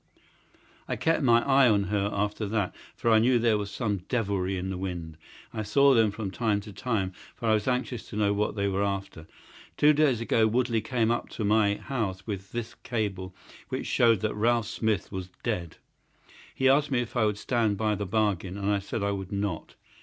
I 0.87 0.95
kept 0.95 1.21
my 1.21 1.43
eye 1.45 1.69
on 1.69 1.83
her 1.83 2.09
after 2.11 2.47
that, 2.47 2.73
for 2.95 3.11
I 3.11 3.19
knew 3.19 3.37
there 3.37 3.59
was 3.59 3.69
some 3.69 3.97
devilry 4.09 4.57
in 4.57 4.71
the 4.71 4.77
wind. 4.79 5.15
I 5.53 5.61
saw 5.61 5.93
them 5.93 6.09
from 6.09 6.31
time 6.31 6.59
to 6.61 6.73
time, 6.73 7.11
for 7.35 7.47
I 7.47 7.53
was 7.53 7.67
anxious 7.67 8.09
to 8.09 8.15
know 8.15 8.33
what 8.33 8.55
they 8.55 8.67
were 8.67 8.83
after. 8.83 9.27
Two 9.77 9.93
days 9.93 10.19
ago 10.19 10.47
Woodley 10.47 10.81
came 10.81 11.11
up 11.11 11.29
to 11.29 11.45
my 11.45 11.75
house 11.75 12.25
with 12.25 12.51
this 12.51 12.73
cable, 12.81 13.35
which 13.69 13.85
showed 13.85 14.21
that 14.21 14.33
Ralph 14.33 14.65
Smith 14.65 15.11
was 15.11 15.29
dead. 15.43 15.77
He 16.55 16.67
asked 16.67 16.89
me 16.89 17.01
if 17.01 17.15
I 17.15 17.25
would 17.25 17.37
stand 17.37 17.77
by 17.77 17.93
the 17.93 18.07
bargain. 18.07 18.57
I 18.57 18.79
said 18.79 19.03
I 19.03 19.11
would 19.11 19.31
not. 19.31 19.75